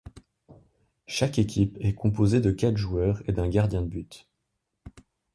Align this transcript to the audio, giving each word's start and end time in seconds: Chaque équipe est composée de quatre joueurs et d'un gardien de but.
Chaque 1.05 1.37
équipe 1.37 1.77
est 1.79 1.93
composée 1.93 2.41
de 2.41 2.49
quatre 2.49 2.75
joueurs 2.75 3.21
et 3.29 3.33
d'un 3.33 3.47
gardien 3.47 3.83
de 3.83 3.87
but. 3.87 4.27